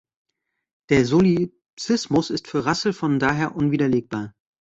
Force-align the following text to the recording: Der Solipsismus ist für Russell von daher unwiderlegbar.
Der 0.89 1.05
Solipsismus 1.05 2.31
ist 2.31 2.47
für 2.47 2.65
Russell 2.65 2.91
von 2.91 3.19
daher 3.19 3.55
unwiderlegbar. 3.55 4.33